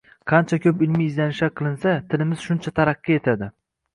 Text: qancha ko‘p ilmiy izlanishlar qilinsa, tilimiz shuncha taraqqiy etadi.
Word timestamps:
qancha 0.29 0.57
ko‘p 0.61 0.79
ilmiy 0.85 1.07
izlanishlar 1.09 1.51
qilinsa, 1.61 1.93
tilimiz 2.13 2.47
shuncha 2.47 2.75
taraqqiy 2.81 3.21
etadi. 3.21 3.51